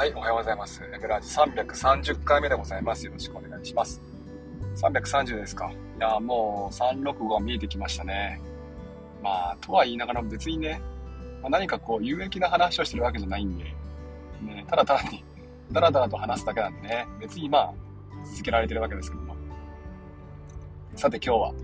[0.00, 0.82] はい、おはようございます。
[0.82, 3.04] エブラージ330回目でございます。
[3.04, 4.00] よろしくお願いします。
[4.76, 5.70] 330ですか。
[5.70, 8.40] いや、もう365見えてきましたね。
[9.22, 10.80] まあ、とは言いながら別にね、
[11.42, 13.64] まあ、何かこう有益な話をしてるわけじゃないんで、
[14.40, 15.22] ね、ただただに、
[15.70, 17.74] だらだらと話すだけなんでね、別にまあ、
[18.24, 19.36] 続けられてるわけですけども。
[20.96, 21.58] さて今日は、ね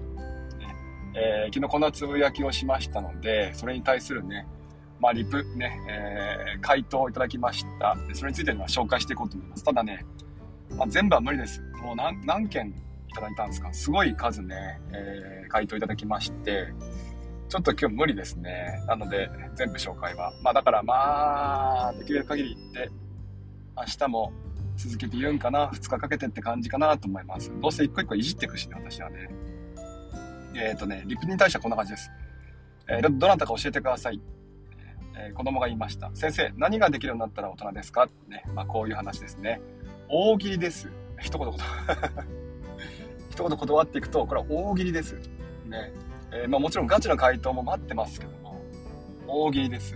[1.14, 4.46] えー、昨日こんなつぶやきをしましたので、それに対するね、
[5.00, 7.96] まあ、リプね、えー、回答をいただきました。
[8.14, 9.64] それについては紹介していこうと思います。
[9.64, 10.04] ただね、
[10.76, 11.60] まあ、全部は無理です。
[11.82, 12.68] もう何何件
[13.08, 13.72] いただいたんですか？
[13.72, 16.72] すごい数ね、えー、回答いただきまして、
[17.48, 18.82] ちょっと今日無理ですね。
[18.88, 20.32] なので、全部紹介は。
[20.42, 22.90] まあだからまあ、できる限り言って、
[23.76, 24.32] 明日も
[24.76, 27.52] 続けて言うんかな、2日かけてって感じかなと思います。
[27.60, 29.28] どうせ一個一個いじっていくしね、私はね。
[30.54, 32.10] えっ、ー、とね、リプに対してはこんな感じです。
[32.88, 34.20] えー、どなたか教えてください。
[35.18, 36.10] えー、子供が言いました。
[36.14, 38.08] 先生、何ができるようになったら大人ですか？
[38.28, 38.44] ね。
[38.54, 39.60] まあ、こういう話ですね。
[40.08, 40.90] 大喜利です。
[41.18, 41.48] 一言
[43.30, 45.14] 一言断っていくと、これは大喜利です。
[45.66, 45.92] ね。
[46.32, 48.60] えー、まあ、もちろんガチの回答も待ってますけども、
[49.26, 49.94] 大喜利です。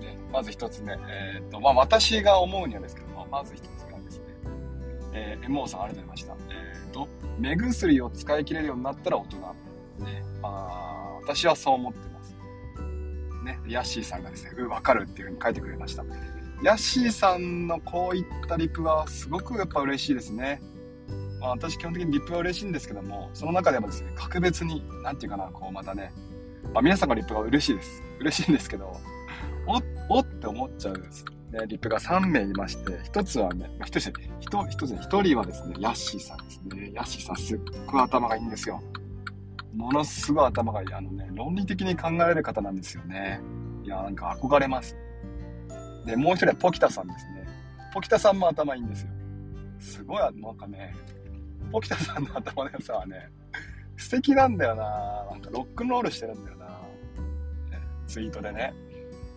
[0.00, 0.92] ね、まず一つ目。
[1.08, 4.24] えっ、と、まあ、私が思うにはですけども、まず一つ目はですね、
[5.12, 6.54] えー、MO さんありがとうございました。
[6.54, 9.36] えっ、と、目薬を使い切れるようになったら大人。
[10.04, 10.22] ね。
[10.42, 12.09] まあ、私はそう思って
[13.44, 16.04] ね、ヤッシーさんがですね、うん、わかるっていう風に書いてくれました。
[16.62, 20.60] ヤッシーさんのこういったリプはすごくやっぱ嬉しいですね。
[21.40, 26.12] まあ、私基本的にリプは嬉しいんですけども、その中でもですね、格別に、なんていうかな、こうまたね、
[26.74, 28.02] まあ、皆さんのリプが嬉しいです。
[28.20, 28.94] 嬉しいんですけど、
[29.66, 36.90] お、おって思っちゃうですね、リプが3名いまして、1つはね、1つ、1つ、1人はですね、ヤッシーさんですね。
[36.94, 38.80] ヤッシーさんすっごい頭がいいんですよ。
[39.74, 40.92] ものすごい頭がいい。
[40.92, 43.40] あのね、論理的に考えられる方なんですよね。
[43.84, 44.96] いや、なんか憧れます。
[46.04, 47.46] で、もう一人はポキタさんですね。
[47.92, 49.08] ポキタさんも頭いいんですよ。
[49.78, 50.94] すごい、なんかね、
[51.70, 53.30] ポキタさんの頭の良さはね、
[53.96, 56.74] 素敵なんだよななんかロックンロールしてるんだよな、ね、
[58.06, 58.74] ツイートでね。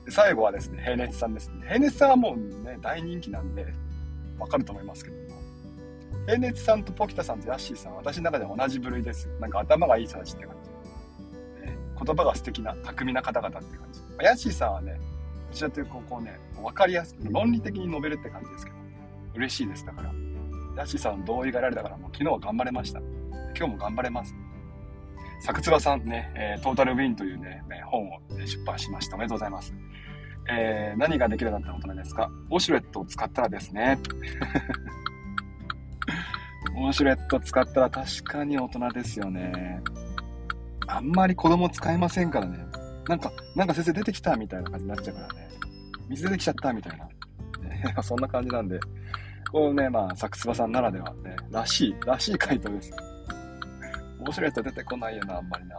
[0.05, 1.65] で最後はですね、平熱さんですね。
[1.67, 3.65] 平熱さんはもうね、大人気なんで、
[4.39, 5.22] わかると思いますけど。
[6.25, 9.27] 平熱さんとポキタさんとヤッシーさん私の中で同じ部類です。
[9.39, 10.69] なんか頭がいい人たちって感じ。
[11.69, 14.01] ね、言葉が素敵な、巧みな方々って感じ。
[14.21, 14.99] ヤッシーさんはね、
[15.49, 18.77] どちらというとこうね、分かりやすく、論理的に述べるって感じですけど、
[19.35, 19.85] 嬉しいです。
[19.85, 20.11] だから。
[20.75, 22.99] ヤッシーさんの同意が得られたから、もう昨日は頑張れました。
[23.55, 24.33] 今日も頑張れます。
[25.41, 29.15] 作つばさんね、えー、トータルウィンというね、本を出版しました。
[29.17, 29.73] おめでとうございます。
[30.49, 32.31] えー、何ができるようになった大人ですか？
[32.49, 33.99] ウォシュレットを使ったらですね。
[36.75, 39.81] ウォシュレット使ったら確かに大人ですよね。
[40.87, 42.65] あんまり子供使えませんからね。
[43.07, 45.49] なんか、なんか先生出てきたみたいな感じになっちゃうからね。
[46.09, 47.05] 水出てきちゃったみたいな。
[47.67, 48.79] ね、そんな感じなんで、
[49.51, 52.91] こうね、まあ、サクスバさんならではね、らしい、らしい回答です。
[54.19, 55.77] ウォシュレット出てこないよな、あんまりな。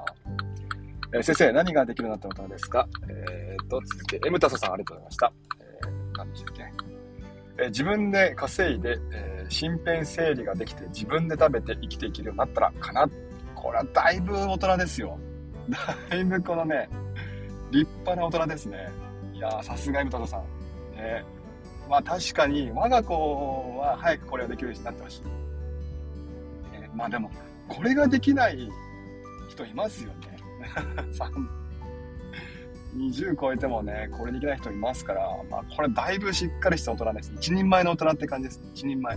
[1.13, 2.89] えー、先生、何ができるようになった大人ですか？
[3.09, 5.33] えー、と、続け、エムタサさんありがとうございました。
[5.61, 6.63] えー、何でしたっけ？
[7.59, 13.09] えー、自分で稼いで、えー身辺整理ができて自分で食べて生きていけるようになったらかな。
[13.55, 15.19] これはだいぶ大人ですよ。
[16.11, 16.89] だいぶこのね、
[17.71, 18.89] 立派な大人ですね。
[19.33, 20.43] いやさすが M 太郎さん。
[20.97, 21.25] ね、
[21.89, 26.81] まあ確かに我が子は早くこれができるようになってほしい。
[26.81, 27.31] ね、まあでも、
[27.69, 28.69] これができない
[29.49, 30.37] 人いますよね。
[32.97, 37.33] 20超えてもね、これできない人いますから、まあ、これだいぶしっかりした大人です。
[37.37, 38.63] 一人前の大人って感じです。
[38.75, 39.17] 一人前。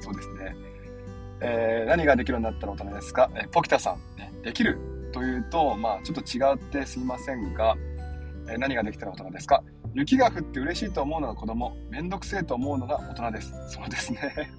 [0.00, 0.56] そうですね。
[1.40, 4.78] えー、何ができるようになったら大人ですか、えー、ポキタさん、ね、できる
[5.12, 7.76] というと、まあ、ちょっと違ってすいませんが、
[8.48, 9.62] えー、何ができたら大人ですか？
[9.94, 13.52] 雪が降って嬉しいと思うのが子供、めんどくせえと思うのが大人です。
[13.68, 14.50] そうですね。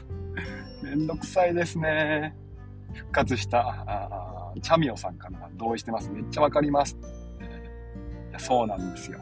[0.82, 2.34] めんどくさいですね。
[2.94, 5.50] 復活した、あチャミオさんかな。
[5.56, 6.10] 同意してます。
[6.10, 6.96] めっちゃわかります。
[8.38, 9.20] そうなんですよ。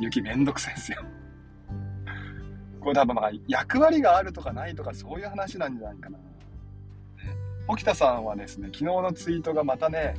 [0.00, 0.98] 雪めんどくさいですよ。
[2.80, 6.18] これ多分まあ役割があるとかないとかそういう話なんじゃないかな。
[7.66, 10.14] 沖田さんはですね、昨日のツイートがまたね、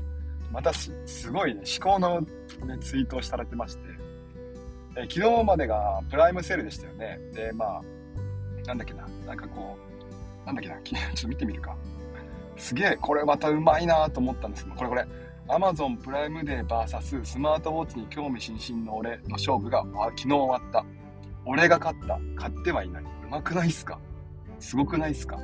[0.52, 0.92] またす
[1.32, 2.28] ごいね、思考の、ね、
[2.80, 3.82] ツイートをされてまして、
[4.98, 7.20] え昨日までがプライムセールでしたよね。
[7.34, 9.78] で、まあ、なんだっけな、なんかこ
[10.44, 11.76] う、なんだっけな、ちょっと見てみるか。
[12.58, 15.08] すげえ、これまたうまいなと思ったんですけど、これこれ、
[15.50, 20.86] Amazon プライムデー VS スマートウォッチに興味津々の俺の勝負が昨日終わった。
[21.44, 22.20] 俺が勝った。
[22.36, 23.04] 勝ってはいない。
[23.04, 24.00] うまくないっすか？
[24.60, 25.44] すごくないっすか、ね、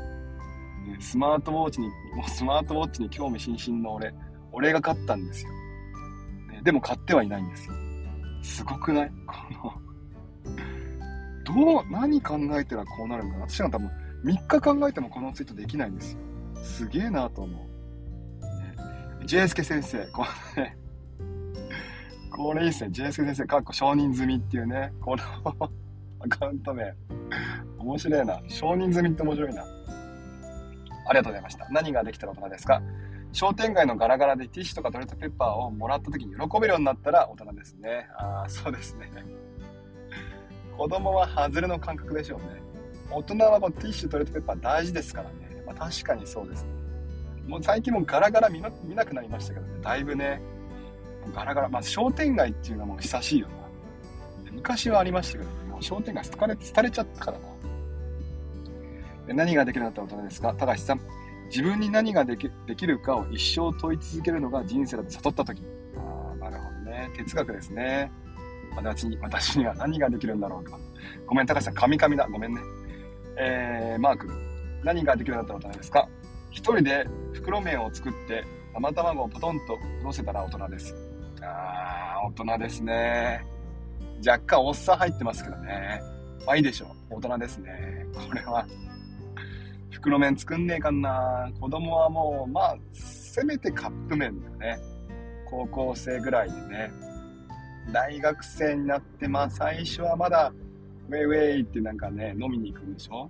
[0.99, 4.13] スマートウォッチに、もうスマートウォッチに興味津々の俺、
[4.51, 5.51] 俺が勝ったんですよ。
[6.51, 7.73] ね、でも勝ってはいないんですよ。
[8.43, 9.11] すごくない？
[9.25, 9.35] こ
[11.55, 13.89] のどう、何考えてらこうなるんかな私は多分
[14.23, 16.19] 3日考えてもこのツイートできないんですよ。
[16.61, 17.74] すげえなと思う。
[19.25, 20.23] JSK 先生、こ
[20.55, 20.77] れね、
[22.29, 22.91] これいいっすね。
[22.91, 25.23] JSK 先生、かっこ承認済みっていうね、この
[26.19, 26.93] アカウント名。
[27.79, 28.39] 面白いな。
[28.47, 29.63] 承認済みって面白いな。
[31.07, 31.67] ありがとうございました。
[31.69, 32.81] 何ができたら大人ですか？
[33.31, 38.07] 商店街のガラガラでティッシュとかトイレットペッパーをもらった時に喜べるようになったら大人ですね。
[38.17, 39.11] ああ、そうですね。
[40.77, 42.61] 子供は外れの感覚でしょうね。
[43.11, 45.63] 大人はこうティッシュ、トイレットペッパー大事ですからね。
[45.65, 46.74] まあ、確かにそうですね。
[47.47, 49.81] もう最近もガラガラ見見なくなりましたけどね。
[49.81, 50.41] だいぶね。
[51.33, 51.69] ガラガラ。
[51.69, 53.53] まあ商店街っていうのはもう久しいよな。
[54.51, 57.45] 昔はありましたけど、ね、もう商店街廃れ廃れちゃったからな。
[59.27, 60.53] で何ができるんだったら大人ですか？
[60.53, 60.99] 高橋さん。
[61.47, 65.61] 自分に何ができできるかを一生問い続けるのが人生だと悟った時。
[65.95, 67.09] ああ、なるほどね。
[67.15, 68.11] 哲学ですね。
[68.75, 70.77] 私に、私には何ができるんだろうか。
[71.27, 72.27] ごめん、高橋さん、カミカミだ。
[72.27, 72.61] ごめんね。
[73.37, 74.27] えー、マーク。
[74.83, 76.09] 何ができるんだったら大人ですか？
[76.55, 80.95] 一人で袋麺を作って、生卵をポトンと乗せたら大人です。
[81.41, 83.45] あー、大人ですね。
[84.25, 86.01] 若干おっさん入ってますけどね。
[86.45, 87.15] まあいいでしょう。
[87.15, 88.05] 大人ですね。
[88.13, 88.65] これは。
[89.91, 91.51] 袋麺作んねえかんな。
[91.59, 94.79] 子供はもう、まあ、せめてカップ麺だよね。
[95.49, 96.91] 高校生ぐらいでね。
[97.91, 100.53] 大学生になって、まあ最初はまだ、
[101.09, 103.29] ウェイウェイってなんかね、飲みに行くんでしょ？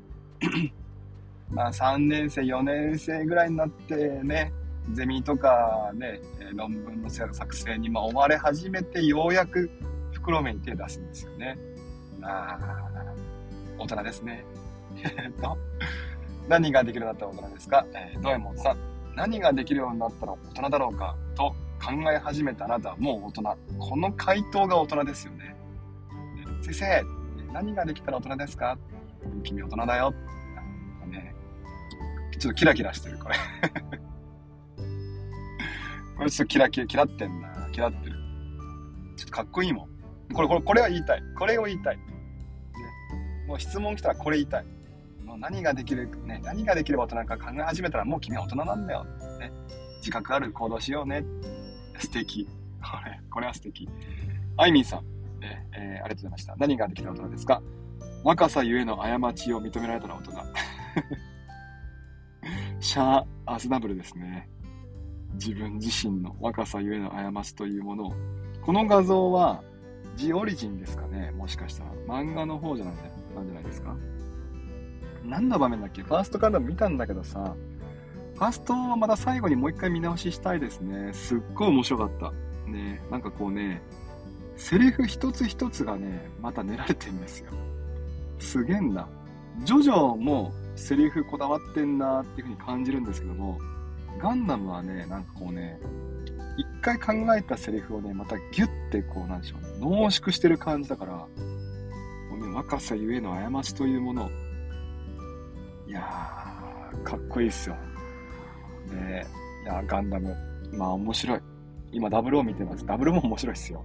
[1.55, 4.51] まあ3年生、4年生ぐらいになってね、
[4.91, 6.19] ゼミとかね、
[6.53, 9.69] 論文の作成にま追われ始めて、ようやく
[10.11, 11.57] 袋麺に手出すんですよね。
[12.19, 12.59] まあ、
[13.77, 14.43] 大人ですね。
[14.97, 15.57] え っと、
[16.49, 17.85] 何ができるようになったら大人ですか？
[17.93, 18.77] えー、ドエモンさん。
[19.15, 21.15] 何ができるようになったら大人だろうか？
[21.35, 23.57] と考え始めたあなたはもう大人。
[23.79, 25.55] この回答が大人ですよね。
[26.61, 27.03] 先生、
[27.53, 28.77] 何ができたら大人ですか？
[29.43, 30.13] 君大人だよ。
[31.09, 31.35] ね、
[32.37, 33.35] ちょっとキラキラしてる、これ。
[36.17, 37.69] これちょっとキラキラ、キラってんな。
[37.71, 38.15] キラってる。
[39.17, 39.89] ちょっとかっこいいもん。
[40.33, 41.23] これ、これ、これは言いたい。
[41.37, 41.97] これを言いたい。
[41.97, 42.03] ね、
[43.47, 44.65] もう質問来たらこれ言いたい。
[45.23, 49.03] もう何ができる、ね、何ができれば大人か考え始めたらもう君は大人なんだよ。
[49.39, 49.51] ね、
[49.97, 51.23] 自覚ある行動しようね。
[51.99, 52.45] 素敵。
[52.81, 53.89] これ、これは素敵。
[54.57, 55.05] あいみんさん、
[55.41, 56.55] ええー、ありがとうございました。
[56.57, 57.61] 何ができた大人ですか？
[58.23, 60.31] 若さゆえの過ちを認められたら大人。
[62.85, 64.47] シャー・アズナブルですね。
[65.33, 68.13] 自分自身の若さゆえの過ちというものを。
[68.61, 69.63] この画像は、
[70.15, 71.89] ジオリジンですかねもしかしたら。
[72.07, 72.95] 漫画の方じゃない
[73.35, 73.95] なんじゃないですか
[75.23, 76.03] 何の場面だっけ？
[76.03, 77.55] ファーストカード見たんだけどさ、
[78.35, 81.11] ファーストはまた最後にもう一回見直ししたいですね。
[81.11, 82.31] すっごい面白かった。
[82.69, 83.81] ね、なんかこうね、
[84.57, 87.49] セリフ一つ一つがね、また練られてんですよ。
[88.37, 89.07] すげえんだ。
[89.63, 93.59] ジョジョもセリフこだわってんなっていう風に感じるんですけども、
[94.19, 95.79] ガンダムはね、なんかこうね、
[96.57, 101.27] 一回考えたセリフをね、またギュッてこう、なんでしょうね、濃縮してる感じだから、も
[102.33, 104.29] うね、若さゆえの過ちというもの、
[105.87, 107.75] いやー、かっこいいっすよ。
[108.91, 109.25] ね
[109.63, 110.35] いやガンダム、
[110.73, 111.39] まあ面白い。
[111.91, 112.85] 今、ダブルを見てます。
[112.85, 113.83] ダブルも面白いっすよ。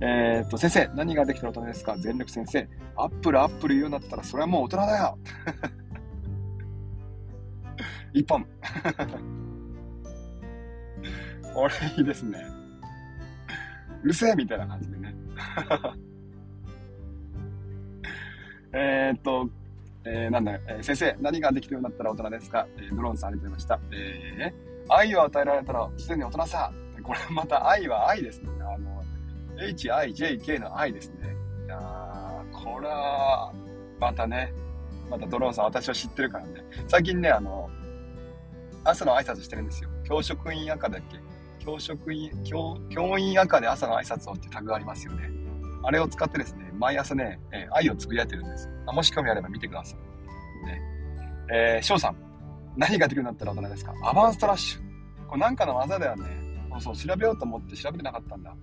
[0.00, 1.96] えー、っと、先生、何ができたら大人ですか？
[1.98, 2.66] 全力先生。
[2.96, 5.18] アップル、アップル言うんだったら、それはもう大人だよ
[8.12, 8.44] 一本。
[11.54, 12.44] これいいですね。
[14.02, 15.14] うるせえみたいな感じでね。
[18.72, 19.48] えっと、
[20.04, 23.80] えー、なんだ、えー、先生、何ができるようになったら大人ですか、えー、ドローンさんありがとうございました。
[23.92, 26.72] えー、愛を与えられたらすでに大人さ。
[27.02, 28.50] これまた愛は愛ですね。
[28.60, 29.02] あの、
[29.56, 31.34] HIJK の愛ですね。
[31.66, 31.76] いや
[32.52, 33.52] これは、
[33.98, 34.52] またね、
[35.10, 36.62] またドローンさん私は知ってるからね。
[36.86, 37.68] 最近ね、あの、
[38.84, 39.90] 朝の挨拶してるんですよ。
[40.04, 41.18] 教職員赤だっけ？
[41.64, 45.30] 教職員、教、教員赤で朝の挨拶をってタグがありますよね。
[45.82, 48.68] あれを使ってですね、毎朝ね、えー、愛をつぶやいてるんです。
[48.86, 49.98] あもし興味あれば見てください。
[50.66, 50.80] ね。
[51.52, 52.16] えー、翔さん。
[52.76, 53.92] 何ができるようになったら大人ですか？
[54.04, 54.80] アバンストラッシュ。
[55.26, 56.24] これなんかの技だよね。
[56.80, 58.54] そうそう、調べようと思って調べてなかったんだ。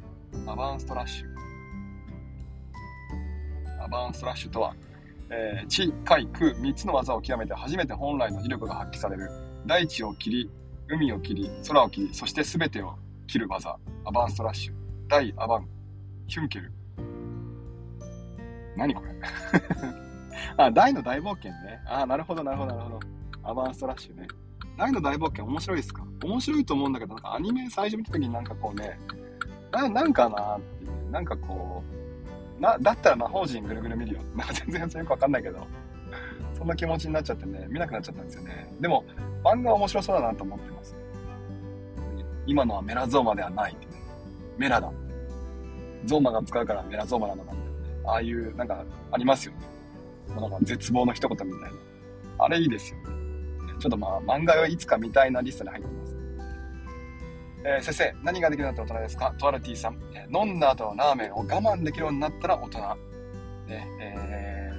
[0.48, 1.28] アバンストラッシュ。
[3.84, 4.76] アバンストラッシュとは、
[5.30, 9.30] えー、地、海、空、三つの技を極めて初めて本来の威力が発揮される。
[9.68, 10.50] 大地を切り、
[10.88, 12.96] 海を切り、空を切り、そして全てを
[13.28, 13.78] 切る技。
[14.06, 14.74] アバンストラッシュ。
[15.10, 15.68] 大アバン。
[16.28, 16.72] ヒュンケル。
[18.76, 19.12] 何これ？
[20.58, 21.82] あ、大の大冒険ね。
[21.86, 23.00] あ、なるほど、なるほど、なるほど。
[23.44, 24.28] アバンストラッシュね。
[24.78, 26.04] 大の大冒険面白いですか？
[26.24, 29.00] 面白いと思うんだけど、なんかアニメ最初見た時になんかこうね、
[29.72, 31.84] ななんかなっていう、なんかこ
[32.58, 34.22] うな、だったら魔法陣ぐるぐる見るよ。
[34.36, 35.60] なんか全然よくわかんないけど。
[36.58, 38.68] そんな気持ちになっちゃってね、見なくなっちゃったんですよね。
[38.82, 39.04] でも、
[39.44, 40.96] 漫画は面白そうだなと思ってます。
[42.48, 43.92] 今のはメラゾーマではないってね。
[44.58, 44.92] メラだ。
[46.06, 48.12] ゾーマが使うからメラゾーマなのかみたいな。
[48.12, 49.60] ああいう、なんか、ありますよね。
[50.36, 51.78] なんか絶望の一言みたいな。
[52.40, 53.06] あれいいですよね。
[53.80, 56.18] ちょっとまあ、漫画はいつか見たいなリストに入ってます。
[57.66, 59.36] えー、先生、何ができるようになったら大人ですか？
[59.38, 62.80] トアルティさん、えー、飲んだ後のラーメンを我慢できるようになったら大人。
[63.68, 64.16] ねえ、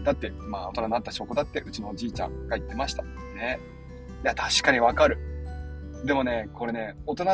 [0.09, 3.03] だって、まあ、大人になった証拠だってうちのおじいちゃんが言ってました。
[3.03, 3.61] ね。
[4.25, 5.19] いや、確かにわかる。
[6.07, 7.25] でもね、これね、大人、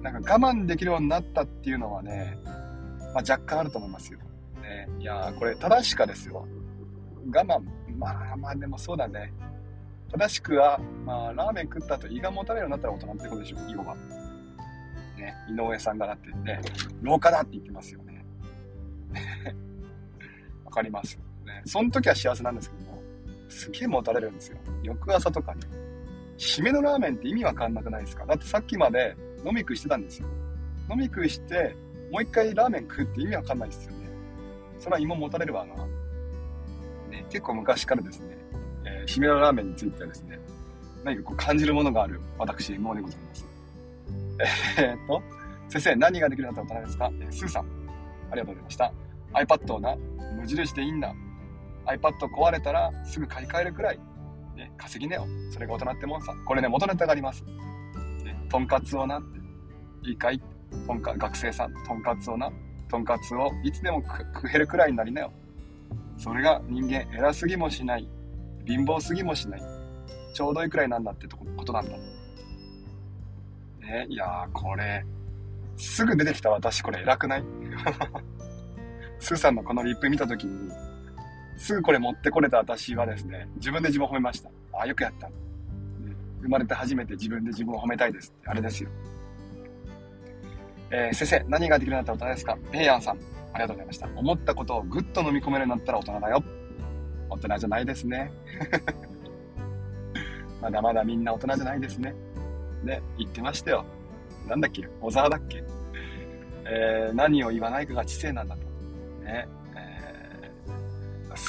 [0.00, 2.38] なんか我慢できるようになったっていうのはね、
[3.14, 4.20] まあ、若干あると思いますよ。
[4.62, 6.46] ね、いやこれ正しかですよ。
[7.30, 7.60] 我慢、
[7.98, 9.32] まあまあでもそうだね。
[10.10, 13.94] 正しくは、まあ、ラーメン食った後胃がもたれるようになったら大人ってことでしょ、要は。
[15.18, 16.62] ね、井上さんがだってね、
[17.02, 18.24] 廊下だって言ってますよね。
[20.64, 21.27] わかります。
[21.48, 23.02] ね、その時は幸せなんですけども、
[23.48, 24.58] すげえもたれるんですよ。
[24.82, 25.62] 翌朝とかね。
[26.36, 28.24] 締めのラーメンって意味わかんなくないですか？
[28.24, 30.28] だってさっきまで飲み食いしてたんですよ。
[30.88, 31.74] 飲み食いして、
[32.12, 34.08] もう一回ラーメン食うって意味わかんないですよね。
[34.78, 35.74] それは胃もたれるわな。
[37.10, 38.36] ね、結構昔からですね、
[38.84, 40.38] えー、締めのラーメンについてはですね、
[41.04, 43.46] 何かこう感じるものがある私、もうでございます。
[44.78, 45.22] えー、っと、
[45.68, 47.66] 先生、何ができるんだったら大人ですか、えー、スーさん、
[48.30, 48.92] ありがとうございました。
[49.32, 49.96] iPad をな、
[50.36, 51.14] 無印でいいんだ。
[51.88, 53.98] iPad 壊れたらすぐ買い替えるくらい、
[54.56, 55.26] ね、稼ぎねよ。
[55.50, 56.34] それが大人ってもんさ。
[56.46, 57.44] これね、元ネタがあります。
[58.24, 59.38] ね、とんかつをなって、
[60.08, 60.40] いいかい？
[60.86, 62.50] とんか、学生さん、とんかつをな、
[62.88, 65.32] とんかつをいつでも食えるくらいになりなよ。
[66.18, 68.08] それが人間偉すぎもしない、
[68.66, 69.62] 貧乏すぎもしない、
[70.34, 71.90] ちょうどいいくらいなんだってことなんだ。
[73.80, 75.04] ね、いやー、これ、
[75.76, 77.44] すぐ出てきた私、これ偉くない？
[79.20, 80.70] スーさんのこのリップ見たときに、
[81.58, 84.48] すぐこれ持ってこれた私はですね、自分で自分を褒めました。
[84.72, 85.34] ああ、よくやった、ね。
[86.40, 88.90] 生まれて初めて自分で自分を褒めたいです、あれですよ。
[90.90, 92.56] えー、先生、何ができるようになったら大人ですか？
[92.72, 93.18] ペイヤンさん、
[93.52, 94.08] ありがとうございました。
[94.16, 96.42] 思ったことをぐっと飲み込めるようになったら大人だよ。
[97.28, 98.32] 大人じゃないですね。
[100.62, 102.14] まだまだみんな大人じゃないですね。
[102.84, 103.84] ね、言ってましたよ。
[104.48, 104.88] なんだっけ？
[105.00, 105.62] 小沢だっけ？
[106.70, 108.62] えー、何を言わないかが知性なんだと。
[109.24, 109.46] ね。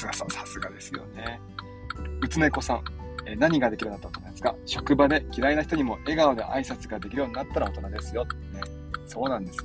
[0.00, 1.40] すがさ、さすがですよね。
[2.22, 2.84] うつねこさん、
[3.26, 4.54] えー、何ができるようになった大人ですか？
[4.64, 8.24] 職場で嫌いな人にも笑顔で挨拶ができるようになったら大人ですよ。
[8.24, 8.60] ね。
[9.06, 9.58] そうなんです。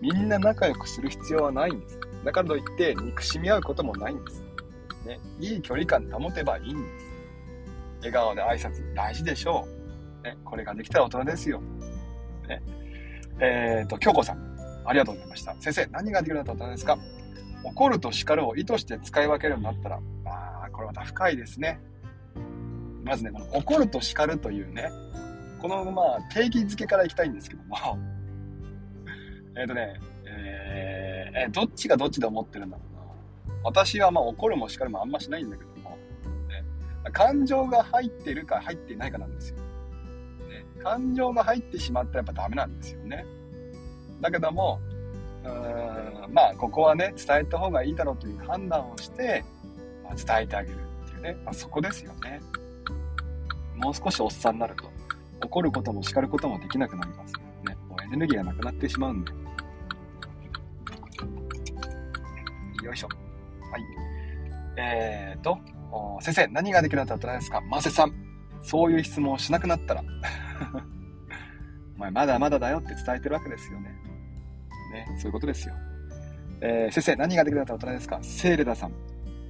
[0.00, 1.98] みんな仲良くする必要はないんです。
[2.24, 4.42] だからといって憎しみ合うこともないんです。
[5.06, 5.18] ね。
[5.40, 7.06] いい距離感保てばいいんです。
[8.00, 9.66] 笑顔で挨拶大事でしょ
[10.22, 10.24] う。
[10.24, 11.60] ね、これができたら大人ですよ。
[12.46, 12.62] ね、
[13.40, 15.54] えっ、ー、と、京子さん、ありがとうございました。
[15.60, 16.98] 先生、何ができるようになったら大人ですか？
[17.64, 21.80] 怒ると叱るを意図して使い分けるようになったら、まあ、これまた深いですね。
[23.04, 24.90] まずね、この怒ると叱るというね、
[25.60, 27.76] このまあ定義づけからいきたいんですけども、
[29.56, 33.62] えっとね、えー、えどっちがどっちで思ってるんだろうな。
[33.64, 35.96] 私はまあ怒るも叱るもあんましないんだけども、
[36.48, 36.64] ね、
[37.12, 39.56] 感情が入ってるか入っていないかなんですよ。
[39.56, 39.62] ね
[40.82, 43.24] 感情が入ってしまったらやっぱダメなんですよね。
[44.20, 44.80] だけども、
[45.44, 45.48] う
[46.30, 49.44] んまあ、ここはね、伝えた方がいいだろうという判断をして、
[50.04, 52.40] まあ、伝えてあげるっていうね、まあ、そこですよね。
[53.76, 54.90] もう少しおっさんになると、
[55.44, 57.34] 怒ることも叱ることもできなくなります。
[57.66, 59.32] ね、もうエネルギーがなくなってしまうんで。
[62.84, 63.08] よいしょ。
[63.08, 63.82] はい。
[64.76, 65.58] えーと、
[66.20, 67.60] 先生、何ができるんだったらですか？
[67.62, 68.12] マセさん。
[68.60, 70.02] そういう質問をしなくなったら
[71.96, 73.94] お前まだまだだよって伝えてるわけですよね。
[74.92, 75.74] ね、そういうことですよ。
[76.60, 78.18] えー、先生、何ができるんだったら大人ですか？
[78.22, 78.92] セーレダさん。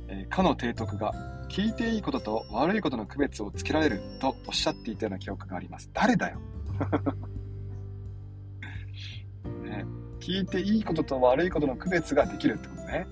[0.09, 1.13] えー、かの提督が、
[1.49, 5.91] 聞いていいことと悪いことの区別をつけられるとおっしゃっていたような記憶があります。
[5.95, 6.39] 誰だよ、
[9.65, 9.85] ね、
[10.21, 13.07] 聞いていいことと悪いことの区別ができるってことね。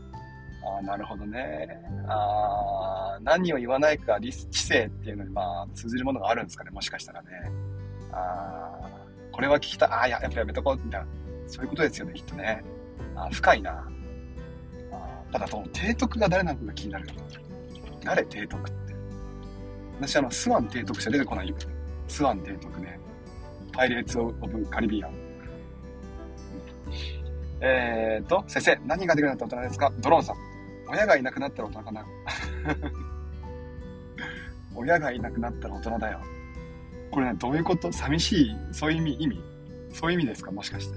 [0.64, 1.80] ああ、なるほどね。
[2.08, 7.28] ああ、何を言わないか、理知性っていうのに、まあ、通じるものがあるんですかね、もしかしたらね。
[8.12, 8.88] ああ、
[9.32, 9.88] これは聞きたい。
[9.90, 11.06] ああ、やっぱやめとこう、みたいな。
[11.46, 12.62] そういうことですよね、きっとね。
[13.14, 13.88] あ深いな。
[14.92, 17.06] あただ、その提督が誰なのかが気になる。
[18.04, 18.94] 誰提督って。
[20.00, 21.56] 私、あの、スワン提督者出てこないよ。
[22.08, 22.98] スワン提督ね。
[23.72, 25.10] パイレーツ・オブ・カリビアン。
[27.60, 29.92] えーと、先生、何ができるようになった大人ですか？
[30.00, 30.36] ドローンさん。
[30.88, 32.06] 親がいなくなったら大人かな？
[34.74, 36.20] 親がいなくなったら大人だよ。
[37.10, 37.90] これね、どういうこと？
[37.90, 38.56] 寂しい？
[38.72, 39.42] そういう意味意味？
[39.92, 40.50] そういう意味ですか？
[40.50, 40.94] もしかして。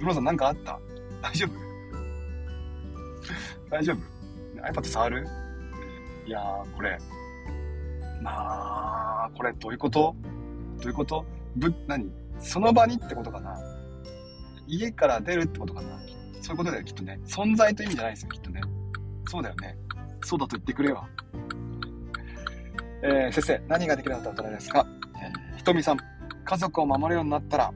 [0.00, 0.78] ドロさんなんかあった？
[1.22, 1.52] 大丈夫？
[3.70, 3.98] 大丈夫
[4.80, 5.26] ?iPad 触る？
[6.26, 6.98] いやー、これ。
[8.22, 10.14] まあ、これどういうこと？
[10.80, 11.24] どういうこと？
[11.56, 12.10] ぶ、何？
[12.38, 13.56] その場にってことかな？
[14.66, 15.98] 家から出るってことかな？
[16.40, 17.18] そういうことだよ、きっとね。
[17.26, 18.60] 存在という意味じゃないですよ、きっとね。
[19.26, 19.76] そうだよね。
[20.22, 21.06] そうだと言ってくれよ。
[23.02, 24.86] えー、先生、何ができるようになったらですか、
[25.22, 25.98] えー、ひとみさん、
[26.44, 27.72] 家族を守るようになったら、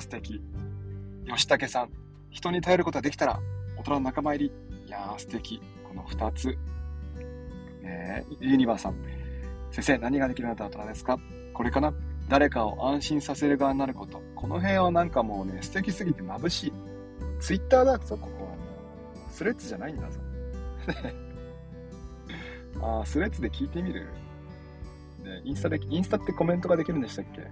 [0.00, 0.40] 素敵。
[1.26, 1.90] 吉武さん、
[2.30, 3.40] 人に頼ることができたら、
[3.76, 4.52] 大人の仲間入り。
[4.86, 5.60] いやー、素敵。
[5.88, 6.56] この二つ。
[7.82, 8.96] えー、ユニバーさん、
[9.70, 11.18] 先生、何ができるようになったら大人ですか？
[11.54, 11.92] これかな？
[12.28, 14.20] 誰かを安心させる側になること。
[14.34, 16.72] この辺はなんかもうね、素敵すぎて眩しい。
[17.38, 18.50] ツイッターだぞ、ここは。
[19.30, 20.20] スレッズじゃないんだぞ。
[22.82, 24.06] あスレッズで聞いてみる？
[25.22, 27.42] で、インスタで、インスタってコメントができるんでしたっけ？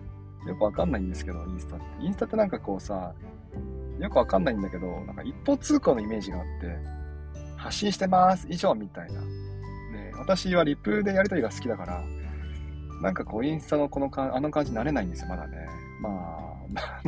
[0.47, 1.85] よくわかんないんですけど、インスタって。
[2.01, 3.15] インスタってなんかこうさ、
[3.99, 6.77] よくわかんないんだけど、なんか一方通行のイメージがあって、
[7.57, 9.21] 発信してます以上みたいな。
[9.21, 12.03] ね、私はリプでやりとりが好きだから、
[13.01, 15.67] なんかこうインスタのこのかあの感じ慣れないんですよ、まだね。
[16.01, 17.03] まあ、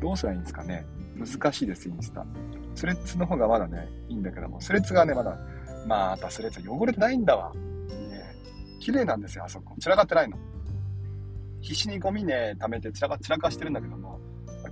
[0.00, 0.84] どうしたらいいんですかね。
[1.16, 2.26] 難しいです、インスタ。
[2.74, 5.38] スレッズの方がまだね、いいんだけども、スレッズがね、まだ、
[5.86, 7.52] またスレッズ汚れてないんだわ。
[7.54, 7.60] ね、
[8.80, 9.74] 綺麗なんですよ、あそこ。
[9.78, 10.36] 散らかってないの。
[11.60, 14.18] 必死にゴミね、溜めて散らか散らかしてるんだけども、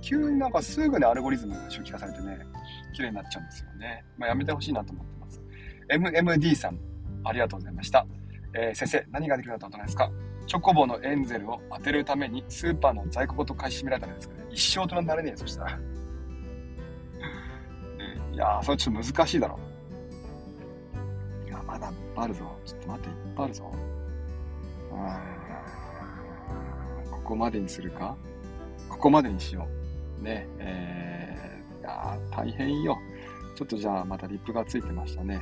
[0.01, 2.37] 急になんかすぐね、アルゴリズムが初期化されてね、
[2.93, 4.03] 綺麗になっちゃうんですよね。
[4.17, 5.41] まあ、やめてほしいなと思ってます。
[5.89, 6.79] MMD さん、
[7.23, 8.05] ありがとうございました。
[8.53, 10.11] えー、先生、何ができるような大人ですか？
[10.47, 14.45] チョコボのエンゼルを当てるためにスーパーの在庫ごと買い占められたんですかね。
[14.51, 15.77] 一生大人になれねえ、そしたら。
[18.33, 19.59] いやー、それちょっと難しいだろ。
[21.47, 22.45] いや、まだいっぱいあるぞ。
[22.65, 23.71] ちょっと待って、いっぱいあるぞ。
[24.91, 24.97] うん。
[27.29, 28.17] ここまでにするか？
[28.89, 29.67] ここまでにしよ
[30.19, 30.23] う。
[30.23, 32.97] ね、えー、いや、大変よ。
[33.55, 35.39] ちょっとじゃあ、またリップがついてましたね。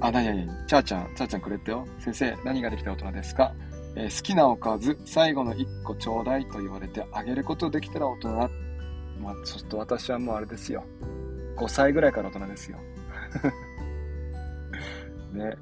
[0.00, 1.86] あ、なになに、ちゃーちゃん、ちゃーちゃんくれてよ。
[2.00, 3.54] 先生、何ができた大人ですか、
[3.94, 8.50] えー、好きなおかず、最後の1個ちょうだいと言われてあげることできたら大人ま
[9.30, 10.82] あ、ちょっと私はもうあれですよ。
[11.56, 12.78] 5歳ぐらいから大人ですよ。
[15.32, 15.54] ね、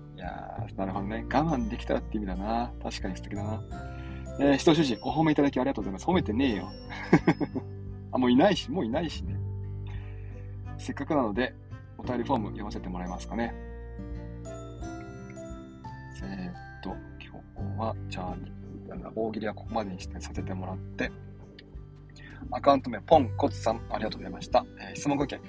[0.76, 1.24] なるほどね。
[1.32, 2.72] 我慢できたらって意味だな。
[2.82, 3.62] 確かに素敵だな。
[4.40, 6.06] えー、人主人、お褒めいただきありがとうございます。
[6.06, 6.68] 褒めてねえよ。
[8.12, 9.36] あ、もういないし、もういないしね。
[10.78, 11.54] せっかくなので、
[11.98, 13.52] お便りフォーム読ませてもらえますかね。
[16.22, 18.36] えー、っと、今日は、じゃあ、
[19.14, 21.10] 大喜利はここまでにしてさせてもらって、
[22.50, 24.64] アカウント名、ポンコツさん、ありがとうございました。
[24.80, 25.40] えー、質問ご意見。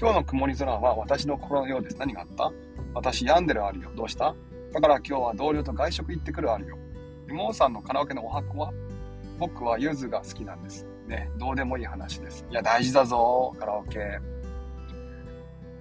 [0.00, 1.96] 今日の曇り空は私の心のようです。
[1.98, 2.50] 何があった？
[2.94, 3.90] 私病んでるあるよ。
[3.96, 4.34] どうした？
[4.72, 6.78] だから今日は同僚と外食行ってくるあるよ。
[7.28, 8.72] 妹さんのカラオケのお箱は
[9.38, 10.86] 僕はゆずが好きなんです。
[11.06, 12.44] ね、どうでもいい話です。
[12.50, 14.20] いや、大事だぞ、カラオケ。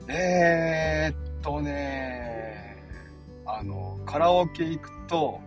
[0.07, 2.77] えー、っとね、
[3.45, 5.41] あの、カラオケ行くと、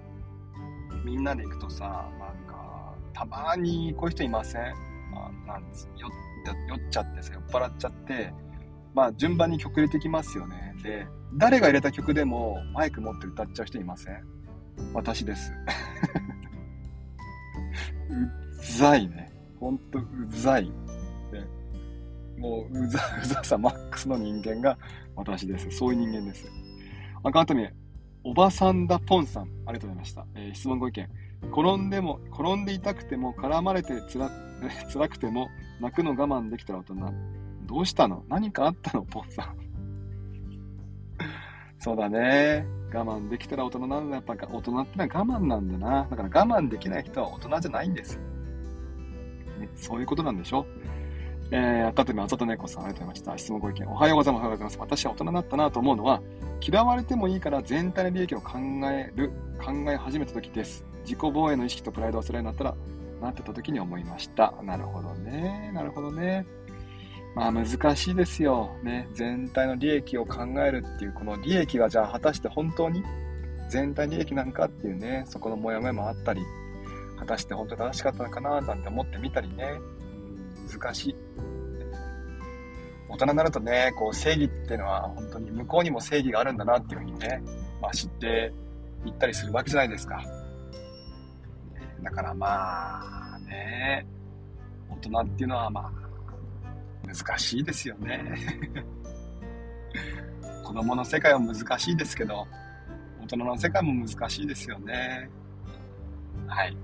[1.04, 4.62] みんなで行くとさ、なんか、たまにこういう人いません？
[5.14, 6.06] あなんです酔
[6.68, 8.32] 酔っちゃってさ酔っ払っちゃって
[8.94, 10.74] まあ順番に曲入れてきますよね。
[10.82, 14.24] で誰が入れた曲でもマイク持って歌っちゃう人いません？
[14.94, 15.52] 私です。
[18.08, 19.32] うざいね。
[19.58, 20.70] ほんとうざい、ね、
[22.38, 24.78] もううざうざさマックスの人間が
[25.14, 25.70] 私です。
[25.70, 26.50] そういう人間です。
[27.22, 27.72] アカウント名
[28.24, 31.08] おばさんだポンさんありがとうございました、えー、質問ご意見。
[31.52, 34.30] 転んでも転んでいたくても絡まれてつら
[34.92, 35.48] 辛くても
[35.80, 37.14] 泣くの我慢できたら大人。
[37.70, 38.24] どうしたの？
[38.28, 39.04] 何かあったの？
[39.04, 39.54] ポンさん。
[41.78, 42.66] そうだね。
[42.92, 44.16] 我慢できたら大人なんだ。
[44.16, 46.08] やっぱ大人ってのは我慢なんだな。
[46.10, 48.18] だから我慢できない人は大人じゃないんです。
[49.60, 50.66] ね、そういうことなんでしょ？
[51.52, 53.38] えー、赤富あざと猫さん、ありがとうございました。
[53.38, 53.86] 質問ご意見。
[53.88, 54.42] おはようございます。
[54.42, 54.78] おはようございます。
[54.80, 56.20] 私は大人になったなと思うのは、
[56.60, 58.58] 嫌われてもいいから全体の利益を考
[58.90, 59.30] える、
[59.64, 60.84] 考え始めた時です。
[61.02, 62.74] 自己防衛の意識とプライドを忘れになったら、
[63.20, 64.54] なってた時に思いました。
[64.62, 65.70] なるほどね。
[65.74, 66.46] なるほどね。
[67.34, 68.76] まあ難しいですよ。
[68.82, 69.08] ね。
[69.12, 73.02] 全体の利益を考えるっていう、この利益がじゃあ果たして本当に
[73.68, 76.42] 全体利益なんかっていうね、そこのモヤモヤもあったり、
[77.18, 79.74] 果たして本当に正しかったのかななんて思ってみたりね。
[80.72, 81.16] 難しい。
[83.08, 87.42] 大人になるとね、こう正義っていうのは本当に向こうにも正義があるんだなっていうふうにね、
[87.80, 88.52] まあ知って
[89.04, 90.22] いったりするわけじゃないですか。
[92.02, 94.06] だからまあね、
[94.88, 96.09] 大人っていうのはまあ、
[97.12, 98.36] 難しいですよね。
[100.64, 102.46] 子供の世界は難しいですけど、
[103.22, 105.28] 大人の世界も難しいですよね。
[106.46, 106.76] はい。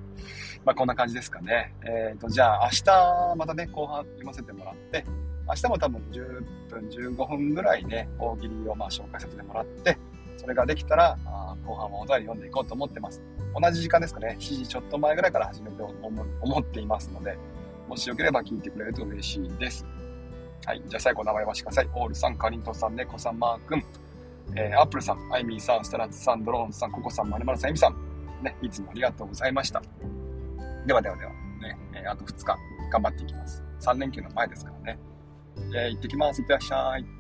[0.65, 1.73] まあ、こんな感じですかね。
[1.85, 5.05] えっ、ー、と、じゃあ、明日、またね、後半読ませてもらって、
[5.49, 9.97] 明日も多分10分、15分ぐらいね、大喜利をまあ紹介させてもらって、
[10.37, 13.23] それができたら、あ後半はお便り読んでいこうと思ってます。
[13.59, 17.39] 同じ時間ですかね、7時ちょっと前ぐらいから始めて思っていますので、
[17.89, 19.87] もしよければ聞いてくれると嬉しいです。
[20.67, 20.83] はい。
[20.85, 21.89] じゃあ最後名前はしてください。
[21.95, 23.85] オールさん、かりんとさん、ねこさん、マー君、
[24.57, 27.95] えー、アップルさん、アイミーさん、スタラッツさん、ドローンさん、ココさん、まるまるさん、エミさん。
[28.43, 29.81] ね、いつもありがとうございました。
[30.85, 32.59] ではではでは、ね、えー、あと2日
[32.91, 33.63] 頑張っていきます。
[33.81, 34.99] 3連休の前ですからね。
[35.73, 36.41] えー、行ってきます。
[36.41, 37.16] いってらっしゃい。